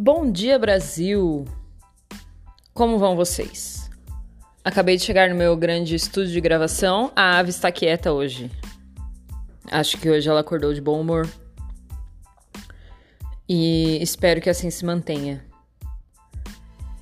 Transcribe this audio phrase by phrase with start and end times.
[0.00, 1.44] Bom dia, Brasil!
[2.72, 3.90] Como vão vocês?
[4.62, 7.10] Acabei de chegar no meu grande estúdio de gravação.
[7.16, 8.48] A ave está quieta hoje.
[9.68, 11.28] Acho que hoje ela acordou de bom humor.
[13.48, 15.44] E espero que assim se mantenha.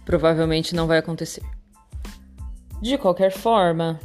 [0.07, 1.43] Provavelmente não vai acontecer.
[2.81, 4.01] De qualquer forma,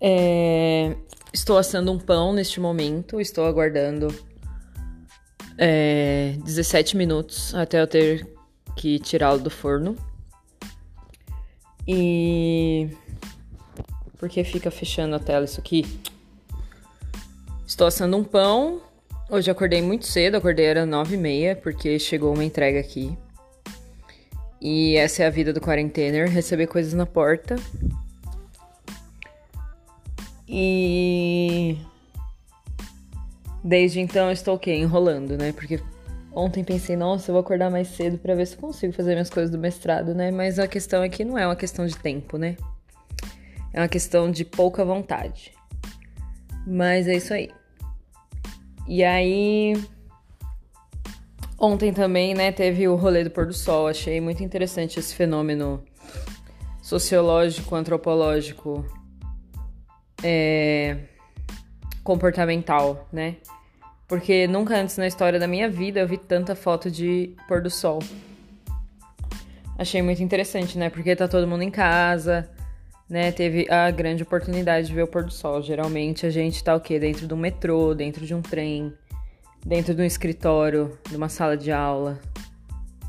[0.00, 0.94] é...
[1.32, 3.20] estou assando um pão neste momento.
[3.20, 4.06] Estou aguardando
[5.58, 8.26] é, 17 minutos até eu ter
[8.76, 9.96] que tirá-lo do forno.
[11.86, 12.88] E.
[14.18, 15.84] Porque fica fechando a tela isso aqui?
[17.66, 18.80] Estou assando um pão.
[19.30, 23.16] Hoje acordei muito cedo, acordei era 9 e meia, porque chegou uma entrega aqui.
[24.60, 27.56] E essa é a vida do quarentener, receber coisas na porta.
[30.48, 31.76] E
[33.68, 34.72] Desde então eu estou o quê?
[34.72, 35.52] Enrolando, né?
[35.52, 35.78] Porque
[36.32, 39.28] ontem pensei, nossa, eu vou acordar mais cedo para ver se eu consigo fazer minhas
[39.28, 40.30] coisas do mestrado, né?
[40.30, 42.56] Mas a questão aqui não é uma questão de tempo, né?
[43.74, 45.52] É uma questão de pouca vontade.
[46.66, 47.50] Mas é isso aí.
[48.86, 49.74] E aí.
[51.58, 53.86] Ontem também, né, teve o rolê do pôr do sol.
[53.86, 55.84] Achei muito interessante esse fenômeno
[56.80, 58.86] sociológico, antropológico,
[60.22, 60.96] é,
[62.02, 63.36] comportamental, né?
[64.08, 67.68] Porque nunca antes na história da minha vida eu vi tanta foto de pôr do
[67.68, 67.98] sol.
[69.76, 70.88] Achei muito interessante, né?
[70.88, 72.50] Porque tá todo mundo em casa,
[73.08, 73.30] né?
[73.30, 75.62] Teve a grande oportunidade de ver o pôr do sol.
[75.62, 76.98] Geralmente a gente tá o quê?
[76.98, 78.92] Dentro de um metrô, dentro de um trem,
[79.64, 82.18] dentro de um escritório, de uma sala de aula,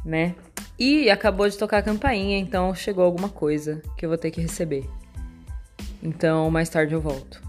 [0.04, 0.36] né?
[0.78, 4.42] E acabou de tocar a campainha, então chegou alguma coisa que eu vou ter que
[4.42, 4.88] receber.
[6.04, 7.49] Então mais tarde eu volto.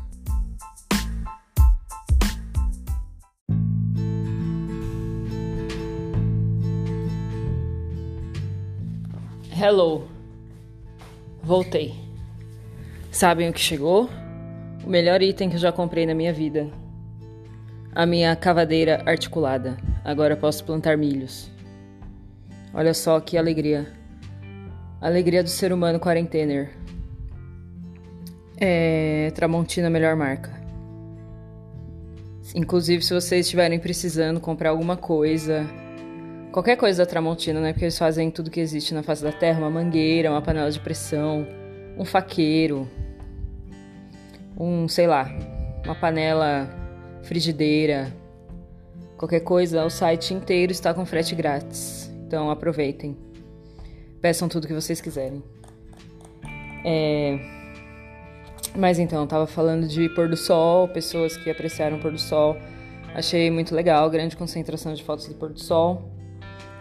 [9.62, 10.08] Hello.
[11.42, 11.94] Voltei.
[13.12, 14.08] Sabem o que chegou?
[14.82, 16.70] O melhor item que eu já comprei na minha vida.
[17.94, 19.76] A minha cavadeira articulada.
[20.02, 21.50] Agora posso plantar milhos.
[22.72, 23.86] Olha só que alegria.
[24.98, 26.70] Alegria do ser humano quarentener.
[28.58, 30.58] É Tramontina melhor marca.
[32.54, 35.68] Inclusive, se vocês estiverem precisando comprar alguma coisa,
[36.50, 37.72] qualquer coisa da Tramontina, né?
[37.72, 40.80] Porque eles fazem tudo que existe na face da terra: uma mangueira, uma panela de
[40.80, 41.46] pressão,
[41.96, 42.88] um faqueiro,
[44.58, 45.30] um, sei lá,
[45.84, 46.68] uma panela
[47.22, 48.12] frigideira.
[49.16, 52.10] Qualquer coisa, o site inteiro está com frete grátis.
[52.26, 53.16] Então aproveitem.
[54.20, 55.42] Peçam tudo que vocês quiserem.
[56.84, 57.38] É...
[58.76, 62.56] Mas então, tava falando de pôr do sol, pessoas que apreciaram o pôr do sol.
[63.14, 66.19] Achei muito legal, grande concentração de fotos do pôr do sol.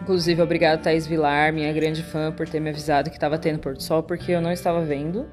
[0.02, 3.74] Inclusive, obrigado Thaís Vilar, minha grande fã, por ter me avisado que estava tendo pôr
[3.74, 5.26] do sol, porque eu não estava vendo.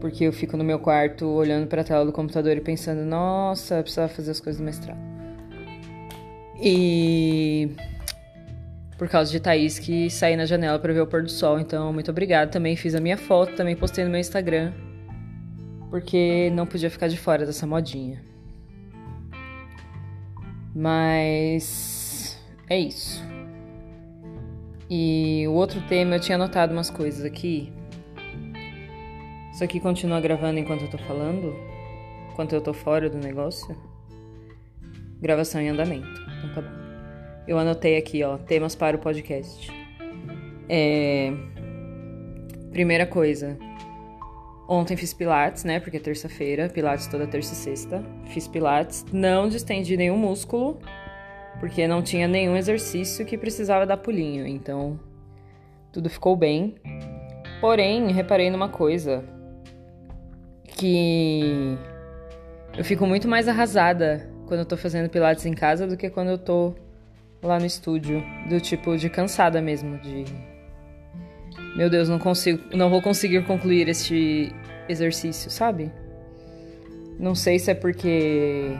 [0.00, 3.76] Porque eu fico no meu quarto olhando para a tela do computador e pensando, nossa,
[3.76, 4.98] eu precisava fazer as coisas do mestrado.
[6.60, 7.70] E
[8.98, 11.92] por causa de Thaís que saí na janela para ver o pôr do sol, então
[11.92, 12.50] muito obrigada.
[12.50, 14.72] Também fiz a minha foto, também postei no meu Instagram,
[15.90, 18.22] porque não podia ficar de fora dessa modinha.
[20.74, 22.38] Mas
[22.68, 23.29] é isso.
[24.90, 27.72] E o outro tema, eu tinha anotado umas coisas aqui.
[29.52, 31.54] Isso aqui continua gravando enquanto eu tô falando?
[32.32, 33.76] Enquanto eu tô fora do negócio?
[35.20, 36.08] Gravação em andamento.
[36.38, 36.80] Então tá bom.
[37.46, 39.70] Eu anotei aqui, ó, temas para o podcast.
[40.68, 41.32] É...
[42.72, 43.56] Primeira coisa.
[44.68, 45.78] Ontem fiz pilates, né?
[45.78, 48.04] Porque é terça-feira, pilates toda terça e sexta.
[48.26, 50.80] Fiz pilates, não distendi nenhum músculo
[51.60, 54.98] porque não tinha nenhum exercício que precisava dar pulinho, então
[55.92, 56.74] tudo ficou bem.
[57.60, 59.22] Porém, reparei numa coisa
[60.64, 61.78] que
[62.76, 66.28] eu fico muito mais arrasada quando eu tô fazendo pilates em casa do que quando
[66.28, 66.74] eu tô
[67.42, 70.24] lá no estúdio, do tipo de cansada mesmo, de
[71.76, 74.52] meu Deus, não consigo, não vou conseguir concluir este
[74.88, 75.92] exercício, sabe?
[77.18, 78.76] Não sei se é porque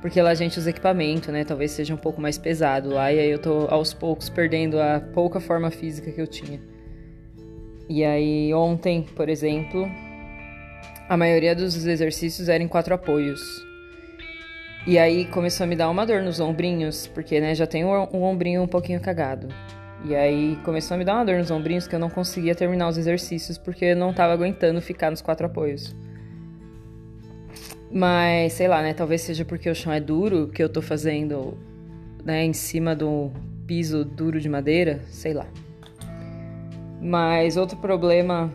[0.00, 1.44] porque lá a gente usa equipamento, né?
[1.44, 5.00] Talvez seja um pouco mais pesado lá, e aí eu tô aos poucos perdendo a
[5.00, 6.60] pouca forma física que eu tinha.
[7.88, 9.90] E aí ontem, por exemplo,
[11.08, 13.40] a maioria dos exercícios era em quatro apoios.
[14.86, 18.22] E aí começou a me dar uma dor nos ombrinhos, porque né, já tenho um
[18.22, 19.48] ombrinho um pouquinho cagado.
[20.04, 22.88] E aí começou a me dar uma dor nos ombrinhos que eu não conseguia terminar
[22.88, 25.94] os exercícios porque eu não tava aguentando ficar nos quatro apoios.
[27.90, 28.94] Mas, sei lá, né?
[28.94, 31.58] Talvez seja porque o chão é duro que eu tô fazendo,
[32.24, 33.30] né, em cima do
[33.66, 35.46] piso duro de madeira, sei lá.
[37.00, 38.52] Mas outro problema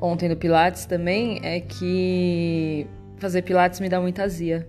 [0.00, 2.86] ontem no Pilates também é que
[3.16, 4.68] fazer Pilates me dá muita azia.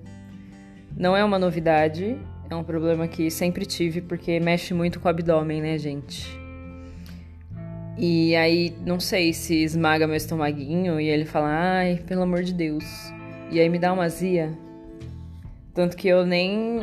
[0.96, 2.18] Não é uma novidade,
[2.50, 6.40] é um problema que sempre tive porque mexe muito com o abdômen, né, gente?
[7.98, 12.54] E aí, não sei se esmaga meu estomaguinho e ele fala, ai, pelo amor de
[12.54, 12.84] Deus.
[13.50, 14.52] E aí me dá uma azia.
[15.74, 16.82] Tanto que eu nem.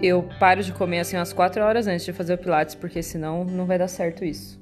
[0.00, 3.44] Eu paro de comer assim umas 4 horas antes de fazer o Pilates, porque senão
[3.44, 4.60] não vai dar certo isso.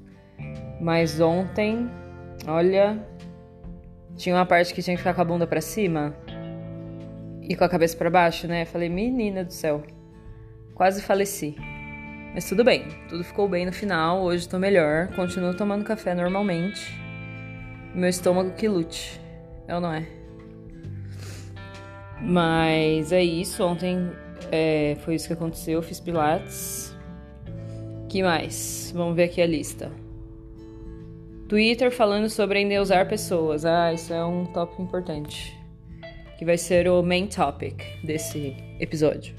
[0.79, 1.89] Mas ontem,
[2.47, 2.99] olha,
[4.15, 6.15] tinha uma parte que tinha que ficar com a bunda para cima
[7.41, 8.65] e com a cabeça para baixo, né?
[8.65, 9.83] Falei, menina do céu,
[10.75, 11.55] quase faleci.
[12.33, 14.21] Mas tudo bem, tudo ficou bem no final.
[14.21, 16.93] Hoje tô melhor, continuo tomando café normalmente.
[17.93, 19.21] Meu estômago que lute,
[19.67, 20.22] é ou não é?
[22.23, 24.09] Mas é isso, ontem
[24.51, 26.95] é, foi isso que aconteceu, eu fiz pilates.
[28.07, 28.93] que mais?
[28.95, 29.91] Vamos ver aqui a lista.
[31.49, 33.65] Twitter falando sobre endeusar pessoas.
[33.65, 35.55] Ah, isso é um tópico importante.
[36.37, 39.35] Que vai ser o main topic desse episódio.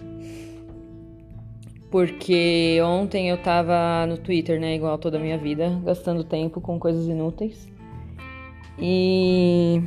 [1.91, 6.79] Porque ontem eu tava no Twitter, né, igual toda a minha vida, gastando tempo com
[6.79, 7.69] coisas inúteis.
[8.79, 9.81] E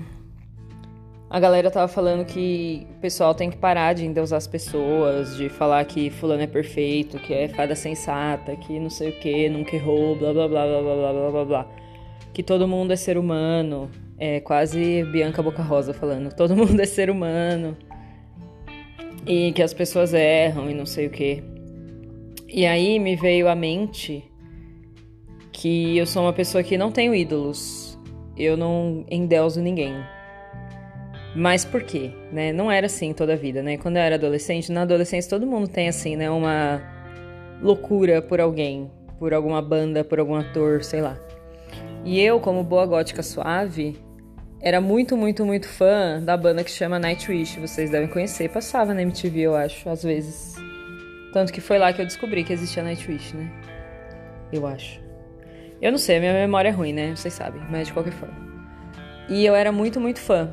[1.29, 5.49] a galera tava falando que o pessoal tem que parar de endeusar as pessoas, de
[5.49, 9.75] falar que fulano é perfeito, que é fada sensata, que não sei o que, nunca
[9.75, 11.87] errou, blá blá blá blá blá blá blá blá
[12.37, 13.89] que todo mundo é ser humano.
[14.15, 17.75] É quase Bianca Boca Rosa falando, todo mundo é ser humano.
[19.25, 21.43] E que as pessoas erram e não sei o que.
[22.47, 24.23] E aí me veio à mente
[25.51, 27.97] que eu sou uma pessoa que não tenho ídolos.
[28.37, 29.95] Eu não endeuso ninguém.
[31.35, 32.11] Mas por quê?
[32.31, 32.51] Né?
[32.51, 33.77] Não era assim toda a vida, né?
[33.77, 36.29] Quando eu era adolescente, na adolescência todo mundo tem assim, né?
[36.29, 36.81] Uma
[37.61, 38.89] loucura por alguém,
[39.19, 41.17] por alguma banda, por algum ator, sei lá.
[42.03, 43.99] E eu, como boa gótica suave,
[44.61, 47.59] era muito, muito, muito fã da banda que chama Nightwish.
[47.59, 50.55] Vocês devem conhecer, passava na MTV, eu acho, às vezes.
[51.33, 53.51] Tanto que foi lá que eu descobri que existia Nightwish, né?
[54.51, 55.01] Eu acho.
[55.81, 57.15] Eu não sei, minha memória é ruim, né?
[57.15, 58.35] Vocês sabem, mas de qualquer forma.
[59.29, 60.51] E eu era muito, muito fã.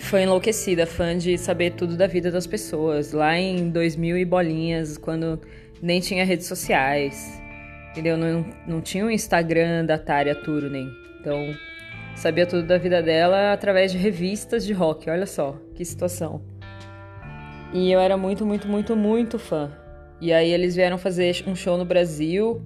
[0.00, 3.12] Fã enlouquecida, fã de saber tudo da vida das pessoas.
[3.12, 5.38] Lá em 2000 e bolinhas, quando
[5.80, 7.40] nem tinha redes sociais.
[7.90, 8.16] Entendeu?
[8.16, 10.88] Não, não tinha um Instagram da Tária Turunen.
[11.20, 11.54] Então,
[12.16, 15.08] sabia tudo da vida dela através de revistas de rock.
[15.10, 16.42] Olha só, que situação.
[17.72, 19.70] E eu era muito, muito, muito, muito fã.
[20.18, 22.62] E aí eles vieram fazer um show no Brasil.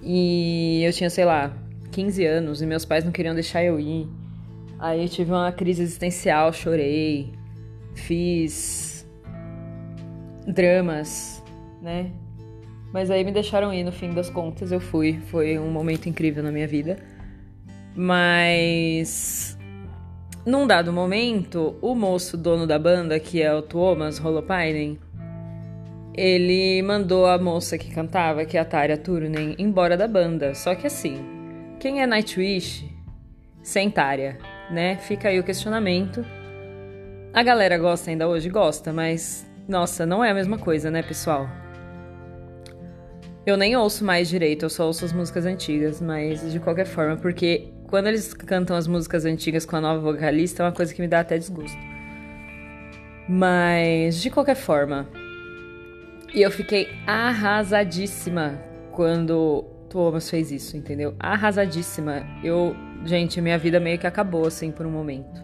[0.00, 1.52] E eu tinha, sei lá,
[1.90, 4.08] 15 anos e meus pais não queriam deixar eu ir.
[4.84, 7.32] Aí tive uma crise existencial, chorei,
[7.94, 9.08] fiz
[10.46, 11.42] dramas,
[11.80, 12.12] né?
[12.92, 15.18] Mas aí me deixaram ir no fim das contas, eu fui.
[15.30, 16.98] Foi um momento incrível na minha vida.
[17.96, 19.56] Mas
[20.44, 24.98] num dado momento, o moço dono da banda, que é o Thomas Holopainen,
[26.14, 30.54] ele mandou a moça que cantava, que é a Tarja Turunen, embora da banda.
[30.54, 31.24] Só que assim,
[31.80, 32.86] quem é Nightwish
[33.62, 34.36] sem Tarja,
[34.74, 34.96] né?
[34.98, 36.24] Fica aí o questionamento.
[37.32, 38.50] A galera gosta ainda hoje?
[38.50, 41.48] Gosta, mas nossa, não é a mesma coisa, né, pessoal?
[43.46, 47.16] Eu nem ouço mais direito, eu só ouço as músicas antigas, mas de qualquer forma,
[47.16, 51.00] porque quando eles cantam as músicas antigas com a nova vocalista é uma coisa que
[51.00, 51.78] me dá até desgosto.
[53.28, 55.08] Mas de qualquer forma,
[56.34, 58.60] e eu fiquei arrasadíssima
[58.92, 61.14] quando Thomas fez isso, entendeu?
[61.18, 62.26] Arrasadíssima.
[62.42, 65.42] Eu, gente, minha vida meio que acabou assim por um momento.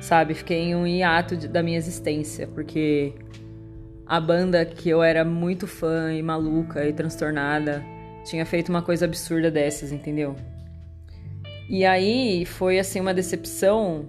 [0.00, 0.34] Sabe?
[0.34, 3.14] Fiquei em um hiato de, da minha existência, porque
[4.06, 7.82] a banda que eu era muito fã e maluca e transtornada
[8.24, 10.36] tinha feito uma coisa absurda dessas, entendeu?
[11.68, 14.06] E aí foi assim uma decepção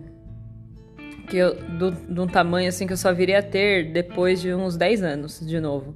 [1.27, 4.53] que eu, do, de um tamanho assim que eu só viria a ter depois de
[4.53, 5.95] uns 10 anos de novo.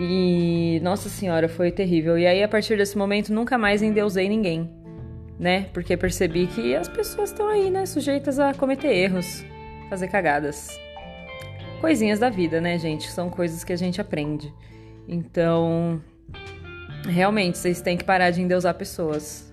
[0.00, 2.16] E nossa senhora, foi terrível.
[2.16, 4.70] E aí a partir desse momento nunca mais endeusei ninguém,
[5.38, 5.66] né?
[5.72, 9.44] Porque percebi que as pessoas estão aí, né, sujeitas a cometer erros,
[9.88, 10.78] fazer cagadas
[11.80, 13.10] coisinhas da vida, né, gente?
[13.10, 14.52] São coisas que a gente aprende.
[15.06, 16.00] Então,
[17.04, 19.50] realmente, vocês têm que parar de endeusar pessoas.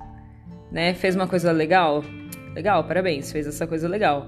[0.72, 0.94] Né?
[0.94, 2.04] Fez uma coisa legal?
[2.54, 4.28] Legal, parabéns, fez essa coisa legal.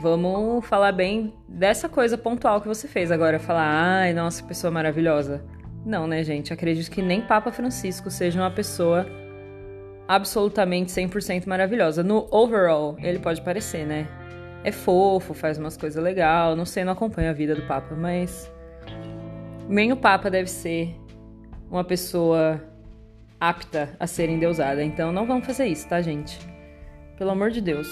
[0.00, 3.10] Vamos falar bem dessa coisa pontual que você fez.
[3.10, 3.68] Agora, falar,
[4.00, 5.44] ai, nossa, pessoa maravilhosa.
[5.84, 6.52] Não, né, gente?
[6.52, 9.06] Acredito que nem Papa Francisco seja uma pessoa
[10.14, 12.02] absolutamente 100% maravilhosa.
[12.02, 14.08] No overall, ele pode parecer, né?
[14.62, 16.56] é fofo, faz umas coisas legais.
[16.56, 18.50] Não sei, não acompanho a vida do Papa, mas.
[19.68, 20.94] Nem o Papa deve ser
[21.70, 22.60] uma pessoa
[23.40, 24.82] apta a ser endeusada.
[24.82, 26.38] Então não vamos fazer isso, tá, gente?
[27.16, 27.88] Pelo amor de Deus.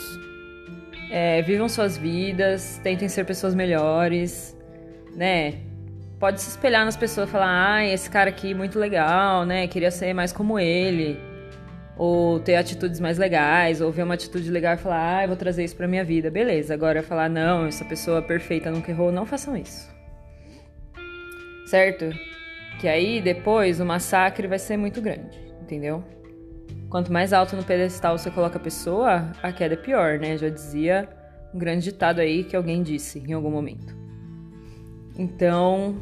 [1.11, 4.57] É, vivam suas vidas, tentem ser pessoas melhores,
[5.15, 5.55] né?
[6.19, 9.67] Pode se espelhar nas pessoas e falar, ah, esse cara aqui muito legal, né?
[9.69, 11.19] Queria ser mais como ele.
[11.99, 15.37] Ou ter atitudes mais legais, ou ver uma atitude legal e falar, ah, eu vou
[15.37, 16.31] trazer isso pra minha vida.
[16.31, 19.90] Beleza, agora falar, não, essa pessoa perfeita nunca errou, não façam isso.
[21.67, 22.11] Certo?
[22.81, 26.05] Que aí depois o massacre vai ser muito grande, entendeu?
[26.88, 30.38] Quanto mais alto no pedestal você coloca a pessoa, a queda é pior, né?
[30.38, 31.09] Já dizia
[31.52, 33.95] um grande ditado aí que alguém disse em algum momento.
[35.19, 35.97] Então,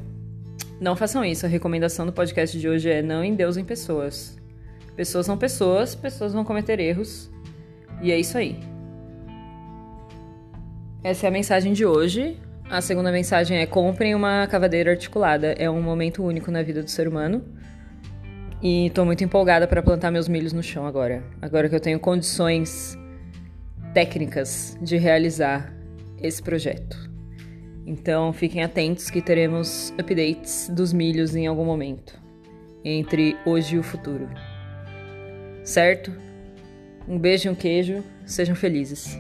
[0.79, 1.47] não façam isso.
[1.47, 4.37] A recomendação do podcast de hoje é não endeusem pessoas.
[4.97, 7.31] Pessoas são pessoas, pessoas vão cometer erros.
[8.01, 8.59] E é isso aí.
[11.05, 12.41] Essa é a mensagem de hoje.
[12.69, 15.53] A segunda mensagem é: comprem uma cavadeira articulada.
[15.53, 17.45] É um momento único na vida do ser humano.
[18.63, 21.23] E tô muito empolgada para plantar meus milhos no chão agora.
[21.43, 22.99] Agora que eu tenho condições
[23.93, 25.73] técnicas de realizar
[26.23, 27.11] esse projeto.
[27.87, 32.19] Então fiquem atentos que teremos updates dos milhos em algum momento,
[32.85, 34.29] entre hoje e o futuro.
[35.67, 36.13] Certo?
[37.09, 39.19] Um beijo e um queijo, sejam felizes.